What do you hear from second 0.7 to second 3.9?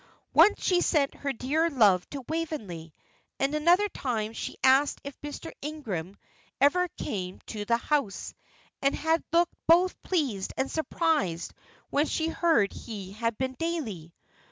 sent her dear love to Waveney. And another